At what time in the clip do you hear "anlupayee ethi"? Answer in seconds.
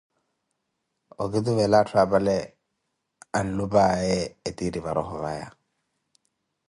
3.39-4.63